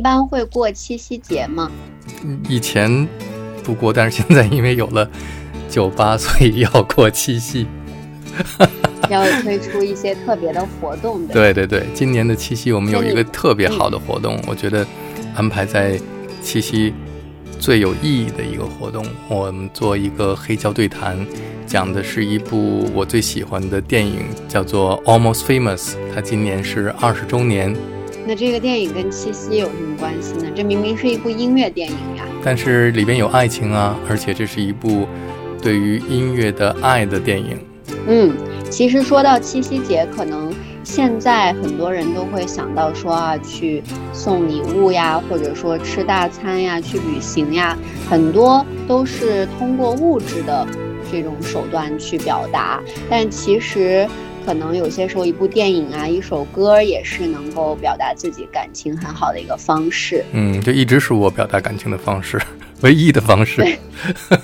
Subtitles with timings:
[0.00, 1.70] 般会过七夕节吗？
[2.48, 3.06] 以前
[3.62, 5.08] 不过，但是现在因为有了
[5.68, 7.66] 酒吧，所以要过七夕。
[9.10, 11.34] 要推出一些特别的活动的。
[11.34, 14.86] 对对对，今年的七夕我们有一个特别好的活动，我觉得
[15.34, 16.00] 安排在
[16.40, 16.94] 七夕
[17.58, 21.18] 最有意义的一个活动，我们做一个黑胶对谈，
[21.66, 27.74] 讲的是一部我最喜欢的电影，叫做《Almost Famous》，它今年是二十周年。
[28.26, 30.46] 那这个电影跟七夕有什么关系呢？
[30.54, 32.24] 这明明是一部音乐电影呀！
[32.44, 35.08] 但是里边有爱情啊，而且这是一部
[35.60, 37.58] 对于音乐的爱的电影。
[38.06, 38.32] 嗯，
[38.70, 40.52] 其实说到七夕节，可能
[40.84, 47.76] 现在很多人都会想到说啊，去送礼物呀，或者说吃大餐呀，去旅行呀，
[48.08, 50.66] 很多都是通过物质的
[51.10, 52.80] 这种手段去表达。
[53.08, 54.06] 但其实。
[54.44, 60.24] 可能有些时候，一部电影啊，一首歌也是能够表达自己感情很好的一个方式。
[60.32, 62.40] 嗯，这一直是我表达感情的方式，
[62.82, 63.64] 唯一的方式。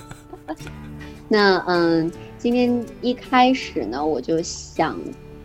[1.28, 4.97] 那嗯，今天一开始呢，我就想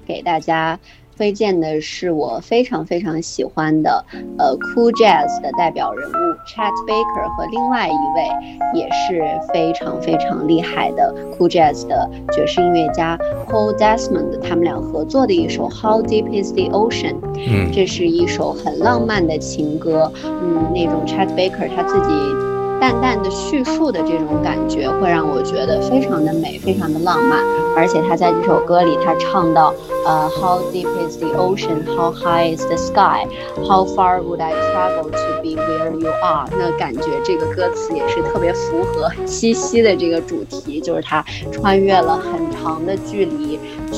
[0.05, 0.79] 给大家。
[1.22, 4.03] 推荐的是我非常非常喜欢的，
[4.39, 6.13] 呃，Cool Jazz 的代表人物
[6.47, 8.28] Chet Baker 和另外一位
[8.73, 9.22] 也是
[9.53, 22.50] 非常非常厉害的 Cool Jazz 的爵士音乐家 Paul Desmond，他们俩合作的一首 How Deep Is the Ocean，嗯，这是一首很浪漫的情歌，嗯，那种 Chet Baker 他自己。
[22.81, 27.39] 淡淡的叙述的这种感觉，会让我觉得非常的美，非常的浪漫。
[27.75, 29.72] 而且他在这首歌里，他唱到，
[30.03, 31.85] 呃，How deep is the ocean?
[31.95, 33.28] How high is the sky?
[33.67, 36.50] How far would I travel to be where you are?
[36.57, 43.50] 那感觉这个歌词也是特别符合七夕的这个主题，就是他穿越了很长的距离，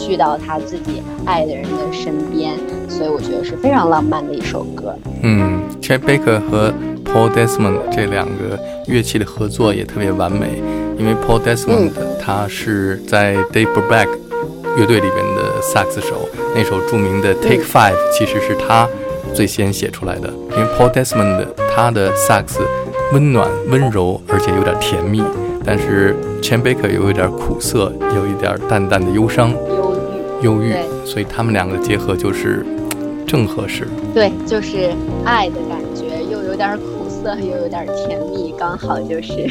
[0.06, 2.56] 去到他自己爱的人的身边，
[2.90, 4.94] 所以我觉得是非常浪漫的一首歌。
[5.22, 6.74] 嗯，Chet Baker 和
[7.06, 10.62] Paul Desmond 这两个乐器的合作也特别完美，
[10.98, 11.92] 因为 Paul Desmond
[12.22, 14.10] 他是在 Dave Brubeck
[14.78, 18.90] 乐队里边的萨克斯手，那首著名的 Take Five 其实是他
[19.34, 20.30] 最先写出来的。
[20.52, 22.60] 因为 Paul Desmond 他的萨克斯
[23.14, 25.24] 温暖温柔，而且有点甜蜜，
[25.64, 29.54] 但是 Chet Baker 又有点苦涩，有一点淡淡的忧伤、
[30.44, 32.64] 忧郁、所以他们两个结合就是
[33.26, 33.88] 正合适。
[34.14, 34.94] 对，就是
[35.26, 36.92] 爱的感觉，又有点苦。
[37.24, 39.50] 涩又有点甜蜜，刚好就是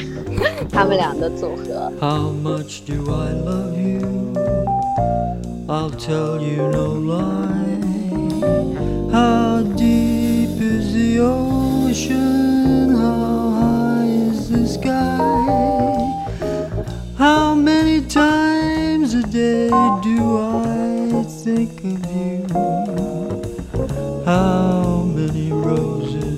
[0.71, 1.91] 他们俩的组合。
[1.99, 4.35] How much do I love you?
[5.69, 7.81] I'll tell you no lie.
[9.11, 12.95] How deep is the ocean?
[12.95, 14.91] How high is the sky?
[17.17, 19.71] How many times a day
[20.03, 20.52] do I
[24.25, 26.33] How many roses?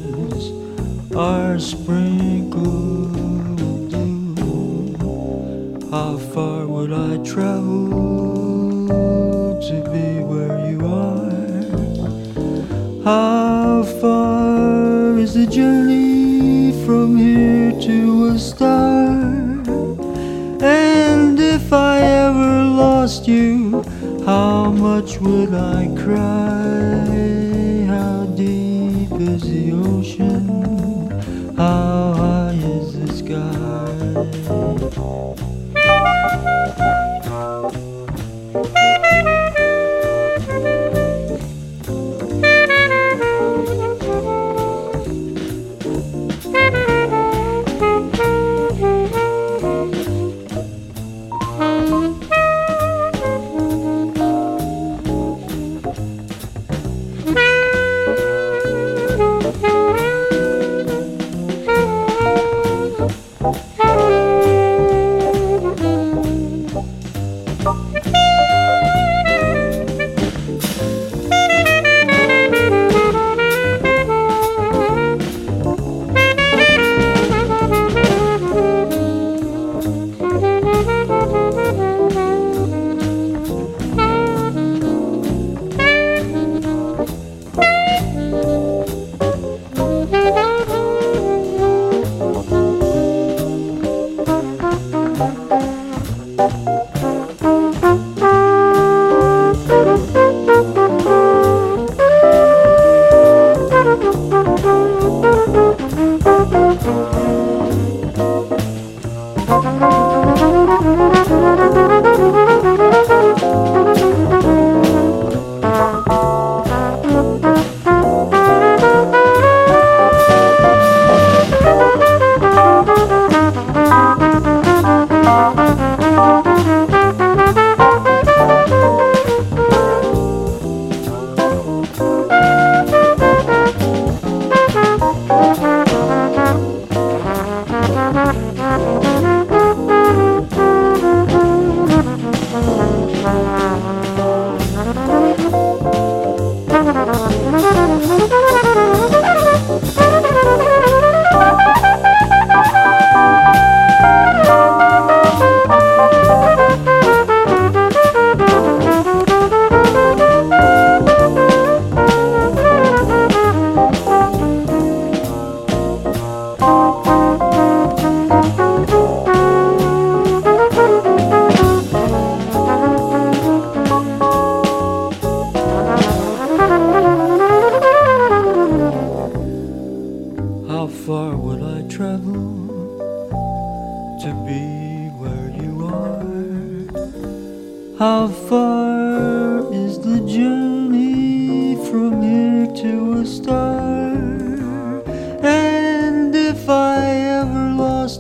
[1.17, 3.15] are sprinkled
[3.89, 4.97] dew.
[5.93, 8.89] How far would I travel
[9.61, 11.31] to be where you are?
[13.05, 19.07] How far is the journey from here to a star?
[20.61, 23.85] And if I ever lost you,
[24.27, 27.54] how much would I cry?
[29.25, 30.45] Is the ocean?
[31.57, 33.84] How high is the sky?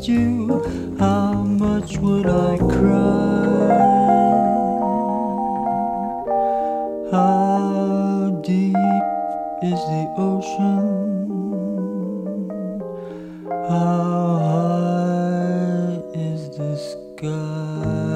[0.03, 0.61] lost you,
[0.99, 1.31] how
[1.65, 3.77] much would I cry?
[7.11, 8.75] How deep
[9.71, 11.29] is the ocean?
[13.69, 18.09] How high is the sky?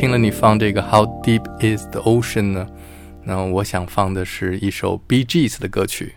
[0.00, 2.69] 听了你放这个 How Deep Is the Ocean 呢？
[3.23, 6.13] 那我想放的是一首 Bee Gees 的歌曲，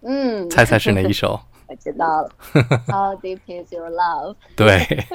[0.00, 1.38] 嗯，猜猜是哪一首？
[1.66, 2.30] 我知道了。
[2.86, 4.36] How deep is your love？
[4.56, 5.06] 对，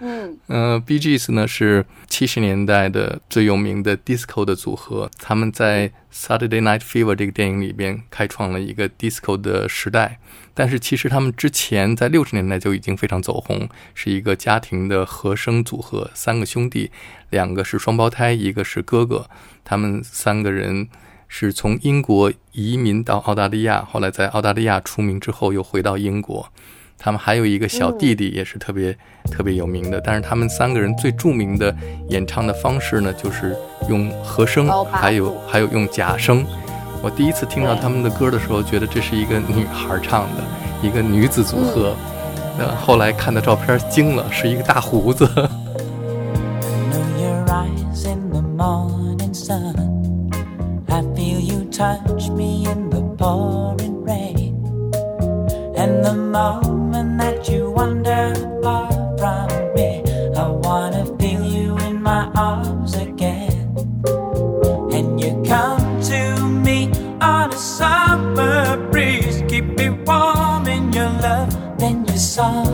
[0.00, 10.18] 嗯呃，B.G.S 呢是七十年代的最有名的 disco 的组合，他们在 Saturday Night Fever 这个电影里边开创了一个 disco 的时代。
[10.54, 16.90] 但是其实他们之前在六十年代就已经非常走红，是一个家庭的和声组合，三个兄弟，
[17.30, 19.28] 两个是双胞胎，一个是哥哥，
[19.64, 20.88] 他们三个人。
[21.32, 26.52] 是从英国移民到澳大利亚，后来在澳大利亚出名之后又回到英国。
[27.02, 28.94] 他们还有一个小弟弟，也是特别、
[29.32, 29.98] 特别有名的。
[30.02, 31.74] 但是他们三个人最著名的
[32.10, 33.56] 演唱的方式呢，就是
[33.88, 36.44] 用和声还有还有用假声。
[37.02, 40.44] 我第一次听到他们的歌的时候，觉得这是一个女孩唱的，
[40.82, 41.96] 一个女子组合。
[42.58, 45.26] 呃，后来看到照片惊了，是一个大胡子。
[46.90, 49.74] know your eyes in the morning sun.
[50.88, 54.54] I feel you touch me in the pouring rain.
[55.74, 56.79] And the moment
[72.40, 72.69] song.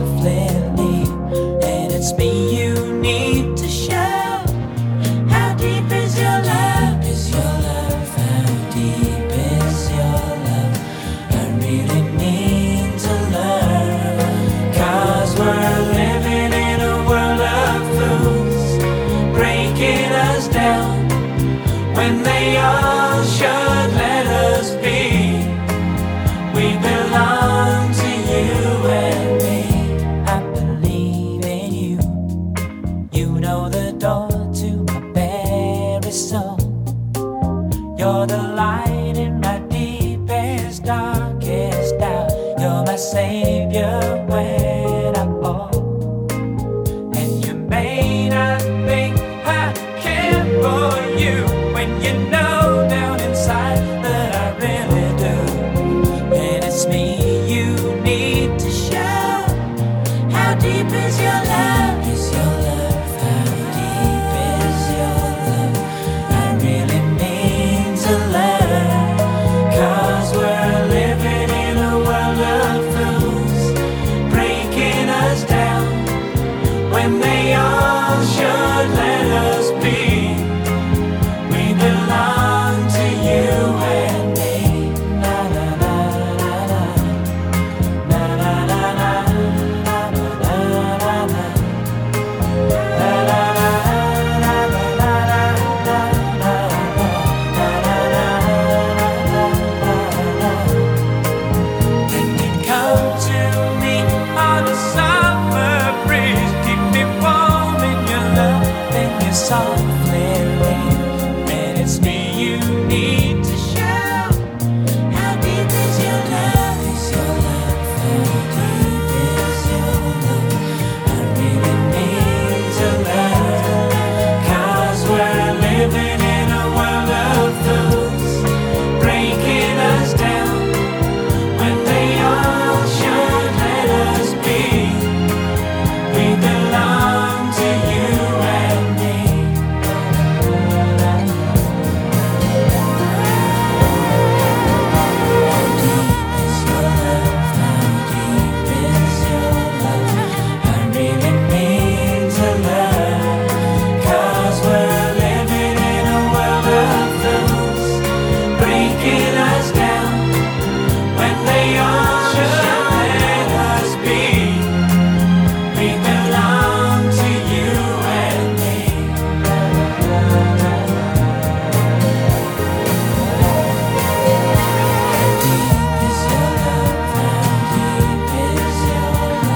[60.67, 61.26] Deep is your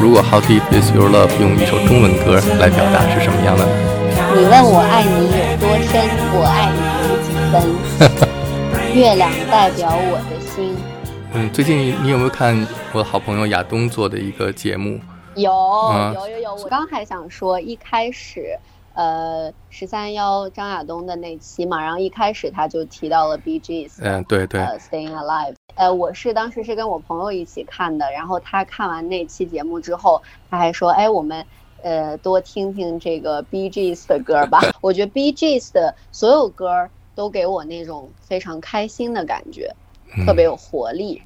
[0.01, 3.71] 如果 How Deep Is Your Love 用一首中文歌来表达是什么样的呢？
[4.35, 6.01] 你问我爱你有多深，
[6.33, 8.95] 我爱你有几分？
[8.97, 10.75] 月亮代表我的心。
[11.33, 14.99] 嗯，最近你有没有看我的好朋友亚东做的一个节目？
[15.35, 18.57] 有嗯有有有，我刚还想说，一开始，
[18.93, 25.55] 呃，十三幺张亚东的那期嘛，然后一开始他就提到了 B G S，嗯，对对，呃，Staying Alive。
[25.75, 31.45] 呃，我是当时是跟我朋友一起看的，然后他看完那期节目之后，他还说，哎，我们
[31.81, 34.59] 呃多听听这个 B G S 的歌吧。
[34.81, 39.73] 我觉得 B G S 的所有歌都给我那种非常开心的感觉，
[40.25, 41.21] 特别有活力。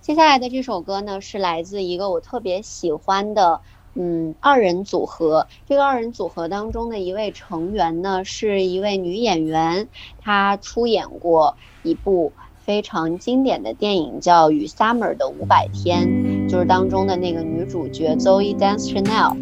[0.00, 3.60] 接下来的这首歌呢，是来自一个我特别喜欢的，
[3.94, 5.46] 嗯，二人组合。
[5.68, 9.88] 这个二人组合当中的一位成员呢，是一位女演员，
[10.20, 16.08] 她出演过一部非常经典的电影，叫《与 Summer 的五百天》，
[16.48, 19.36] 就是当中的那个女主角 Zoe d a n c e Chanel。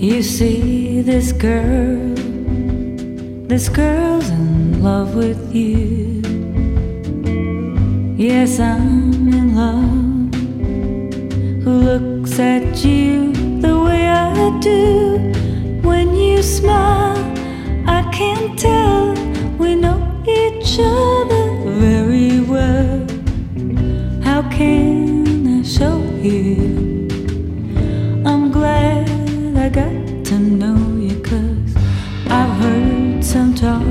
[0.00, 2.14] You see this girl,
[3.48, 6.20] this girl's in love with you.
[8.16, 9.03] Yes, I'm.
[11.64, 15.32] Looks at you the way I do?
[15.82, 17.16] When you smile,
[17.86, 19.14] I can't tell
[19.56, 23.06] we know each other very well.
[24.22, 27.08] How can I show you?
[28.26, 29.08] I'm glad
[29.56, 31.76] I got to know you cause
[32.26, 33.82] I've heard some talk.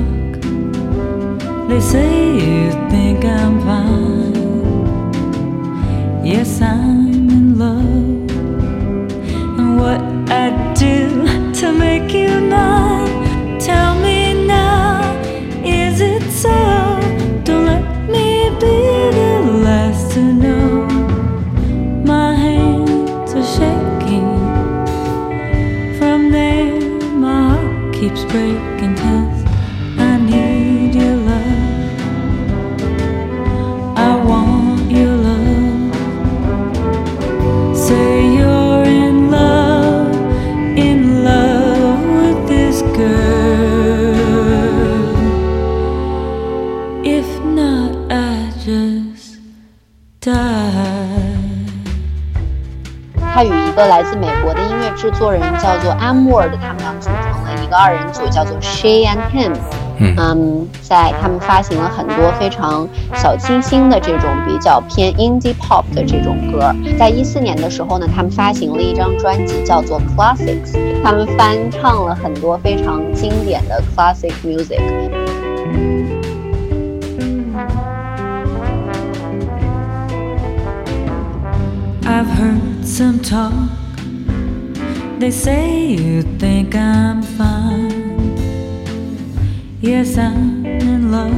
[1.68, 4.34] They say you think I'm fine.
[6.24, 7.03] Yes, I'm
[7.64, 8.30] love.
[9.58, 12.63] And what I'd do to make you mine?
[55.18, 59.54] 作人叫做 a m w o r d 他们俩组成了一个二人组，叫做 She and Him。
[59.96, 66.74] 嗯嗯，在他们发行了很多非常小清新的这种比较偏 indie pop 的这种歌。
[66.98, 74.80] 在一四年的时候呢，他们发行了一张专辑叫做 Classics，他们翻唱了很多非常经典的 classic music。
[82.04, 83.52] I've heard some talk.
[85.24, 88.36] They say you think I'm fine.
[89.80, 91.32] Yes, I'm in love.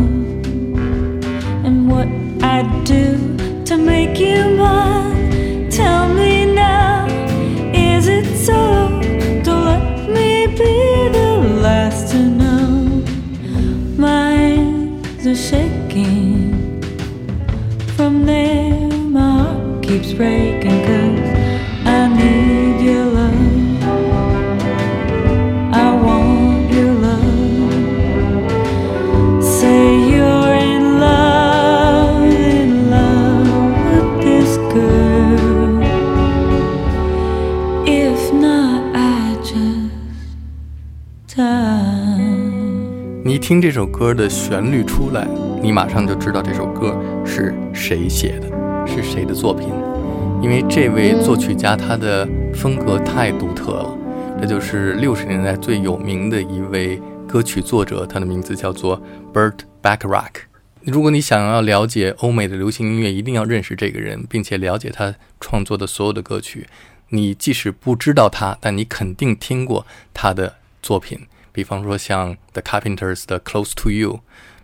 [1.64, 2.08] And what
[2.42, 5.70] I do to make you mine?
[5.70, 7.06] Tell me now,
[7.72, 8.88] is it so?
[9.44, 13.04] Don't let me be the last to know.
[13.96, 16.82] My hands are shaking.
[17.96, 20.82] From there, my heart keeps breaking.
[20.86, 21.35] Cause
[43.24, 45.28] 你听这首歌的旋律出来，
[45.62, 48.48] 你马上就知道这首歌是谁写的，
[48.86, 49.68] 是谁的作品，
[50.42, 53.98] 因为这位作曲家他的风格太独特了，
[54.40, 59.00] 这就是六十年代最有名的一位歌曲作者，他的名字叫做
[59.32, 60.46] Burt Bacharach。
[60.82, 66.66] 如果你想要了解欧美的流行音乐，一定要认识这个人，并且了解他创作的所有的歌曲。
[67.10, 71.26] 你即使不知道他，但你肯定听过他的作品。
[71.52, 74.12] 比方说像 The Carpenters 的《Close to You》，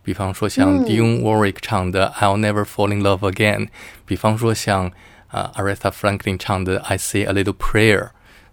[0.03, 3.67] 比方说像 Dionne Warwick 唱的《I'll Never Fall in Love Again》，
[4.05, 4.91] 比方说像
[5.29, 8.01] 啊、Aretha Franklin 唱的《I Say a Little Prayer》，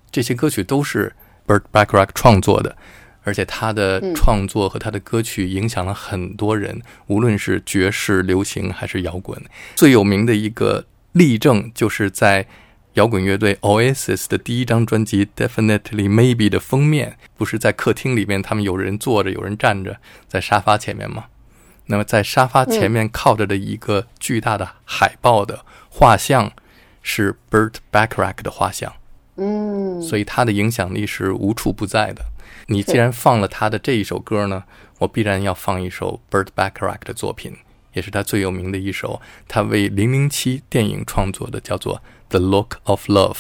[0.10, 1.14] 这些歌曲都是
[1.46, 2.78] Burt Bacharach 创作的。
[3.26, 9.40] 而且他的创作和他的歌曲影响了很多人，无论是爵士、流行还是摇滚。
[9.76, 12.48] 最有名的一个例证，就是在
[13.00, 21.28] 摇滚乐队 Oasis 的第一张专辑《Definitely Maybe》的封面，不是在客厅里面，他们有人坐着，有人站着，在沙发前面吗？
[21.86, 26.52] 那么在沙发前面靠着的一个巨大的海报的画像
[27.02, 28.94] 是 Burt Bacharach 的画像，
[29.38, 32.26] 嗯，所以他的影响力是无处不在的。
[32.68, 34.66] 你既然放了他的这一首歌呢，
[34.98, 37.56] 我必然要放一首 Burt Bacharach 的作品，
[37.94, 41.96] 也是他最有名的一首，他为《零零七》电影创作的，叫做
[42.29, 43.33] 《The Look of Love》。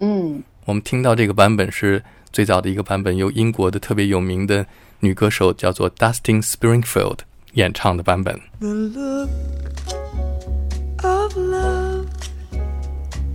[0.00, 4.66] 嗯我们听到这个版本是最早的一个版本，由英国的特别有名的
[5.00, 7.18] 女歌手叫做 Dustin Springfield
[7.54, 8.40] 演唱的版本。
[8.60, 9.30] The look
[11.02, 12.06] of love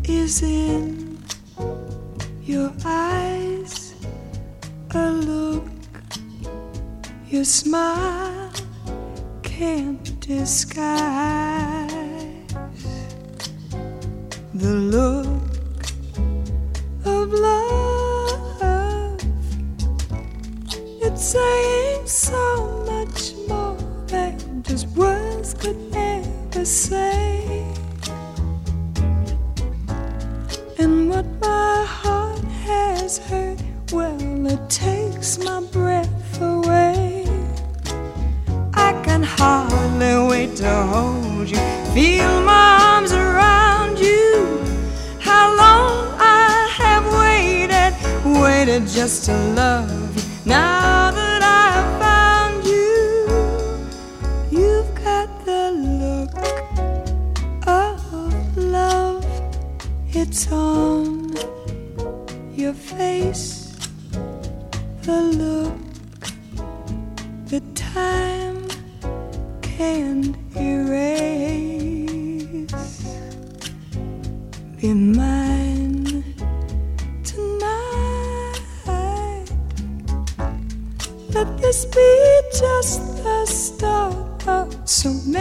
[0.05, 1.17] is in
[2.45, 3.91] your eyes.
[4.91, 5.63] A look
[7.29, 8.51] your smile
[9.43, 11.98] can't disguise.
[14.52, 15.26] The look
[17.04, 17.59] of love.
[74.80, 76.24] Be mine
[77.22, 78.60] tonight.
[81.34, 85.39] Let this be just the start of so many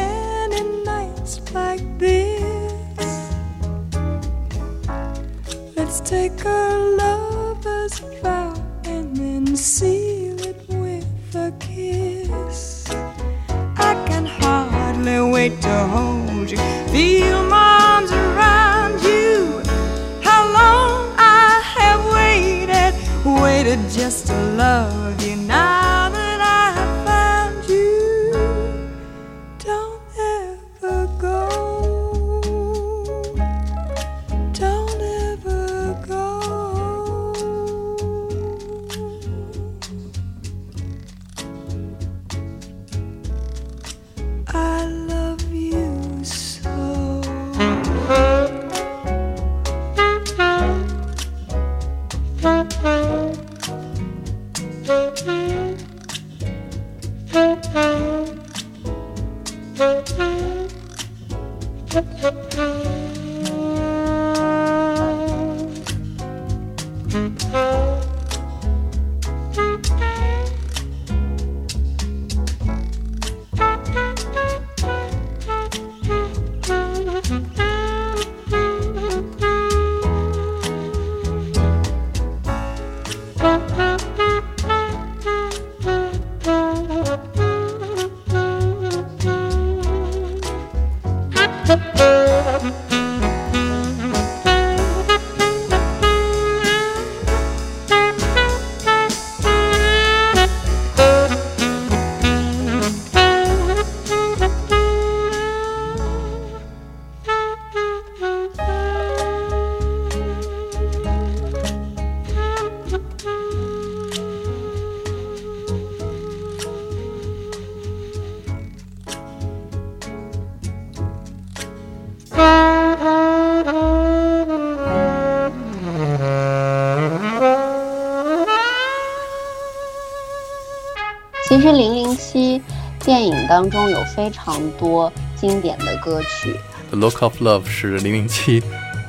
[133.10, 136.54] 电影当中有非常多经典的歌曲，
[136.92, 138.62] 《The Look of Love》是零零七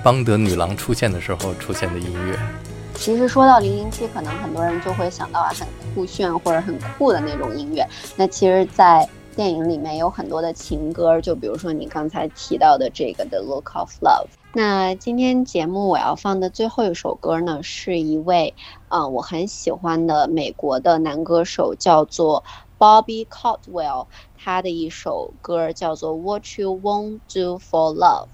[0.02, 2.38] 邦德女郎出现的时候出现的音乐。
[2.94, 7.86] 其实说到零零七，可能很多人就会想到啊很酷炫或者很酷的那种音乐。
[8.16, 14.24] 那其实，在电影里面有很多的情歌，就比如说你刚才提到的这个《The Look of Love》。
[14.54, 18.54] 那今天节目我要放的最后一首歌呢，是一位
[18.88, 22.42] 嗯、呃我很喜欢的美国的男歌手，叫做
[22.80, 24.06] Bobby Caldwell
[24.38, 28.28] 他的一首歌叫做《What You Won't Do for Love》。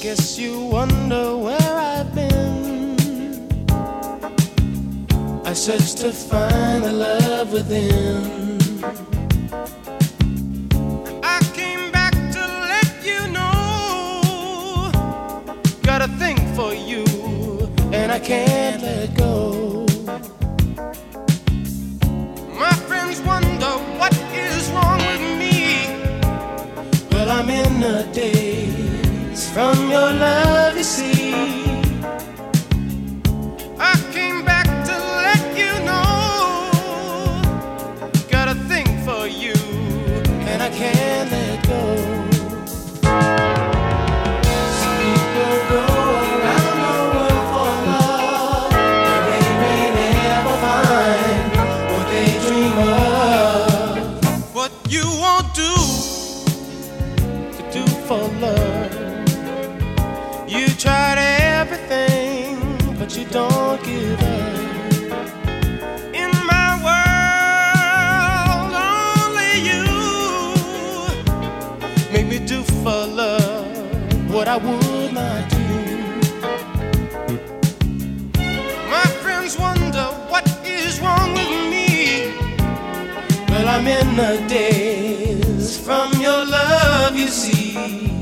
[0.00, 2.96] guess you wonder where I've been.
[5.44, 8.09] I searched to find the love within.
[18.22, 19.39] Can't let go.
[84.22, 88.20] A daze from your love, you see.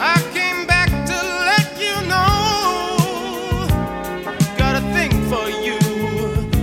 [0.00, 3.68] I came back to let you know.
[4.58, 5.78] Got a thing for you,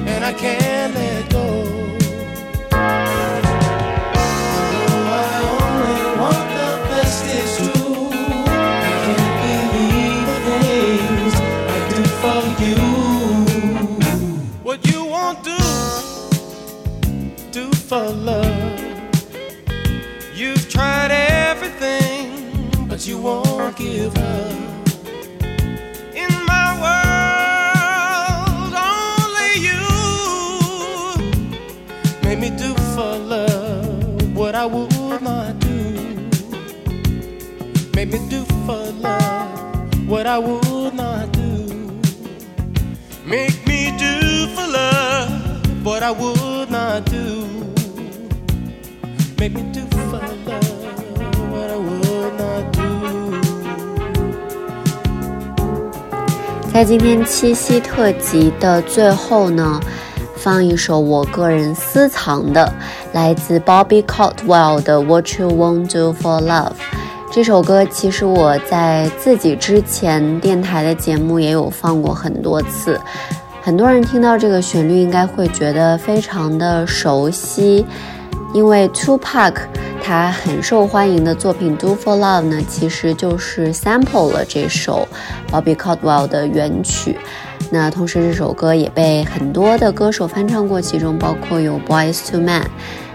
[0.05, 1.28] and I can't let
[34.49, 35.93] what i would not do.
[37.95, 41.99] Make me do for love what i would not do.
[43.25, 47.45] Make me do for love but I would not do.
[49.39, 50.58] Make me do for love
[56.71, 59.81] 在今天七夕特辑的最后呢，
[60.35, 62.71] 放一首我个人私藏的，
[63.11, 66.67] 来自 Bobby Caldwell 的《What You Won't Do for Love》。
[67.31, 72.99] 这首歌其实我在自己之前电台的节目也有放过很多次，
[73.61, 77.85] 很多人听到这个旋律应该会觉得非常的熟悉，
[78.53, 79.53] 因为 Two Pack
[80.03, 85.07] 他很受欢迎的作品《Do for Love》呢，其实就是 sample 了这首
[85.51, 87.17] Bobby Caldwell 的原曲。
[87.69, 92.63] 那同时这首歌也被很多的歌手翻唱过，其中包括有 Boys to Men。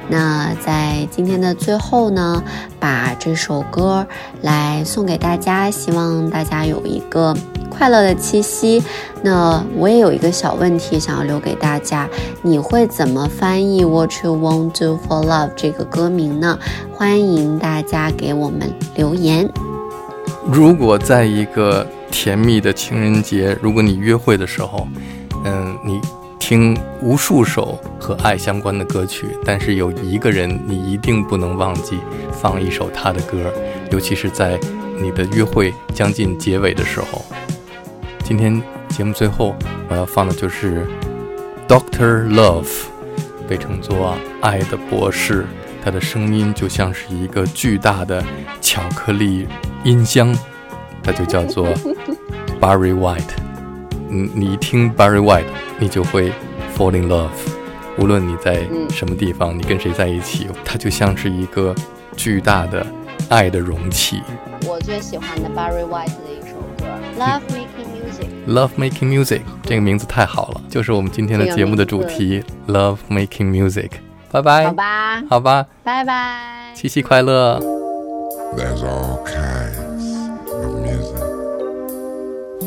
[0.09, 2.43] 那在今天的最后呢，
[2.79, 4.07] 把这首歌
[4.43, 7.35] 来送给大家，希望大家有一个
[7.71, 8.83] 快乐的七夕。
[9.23, 12.09] 那我也有一个小问题想要留给大家，
[12.43, 16.59] 你会怎么翻译 What You Won't Do for Love 这个歌名呢？
[16.93, 19.51] 欢迎大家给我们留言。
[20.47, 24.87] 如果在一个甜蜜的情人节，如果你约会的时候，
[25.47, 25.99] 嗯，你
[26.39, 31.99] 听无数首和爱相关的歌曲，但是有一个人你一定不能忘记
[32.33, 33.53] 放一首他的歌，
[33.91, 34.61] 尤其是在
[35.01, 37.25] 你的约会将近结尾的时候。
[38.23, 39.55] 今天节目最后
[39.89, 40.87] 我要放的就是
[41.67, 42.69] Doctor Love，
[43.49, 45.47] 被称作爱的博士，
[45.83, 48.23] 他的声音就像是一个巨大的
[48.61, 49.49] 巧克力
[49.83, 50.37] 音箱，
[51.03, 51.69] 它就叫做
[52.61, 53.44] Barry White。
[54.15, 55.47] 嗯，你一听 Barry White，
[55.81, 56.33] 你就会
[56.77, 57.29] fall in love。
[57.99, 61.75] 无论你在什么地方，你跟谁在一起，它就像是一个
[62.17, 62.87] 巨大的
[63.29, 64.23] 爱的容器。
[64.69, 66.87] 我最喜欢的 Barry White 的一首歌
[67.21, 68.29] 《Love Making Music》。
[68.55, 73.91] Love Making Music 这个名字太好了，就是我们今天的节目的主题 Love Making Music。
[74.31, 76.73] 拜拜，好吧，好吧，拜拜。
[76.75, 77.59] 七夕快乐。
[78.57, 79.84] There's all kinds of music,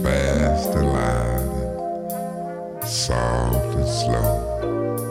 [0.04, 5.07] fast and loud, soft and slow,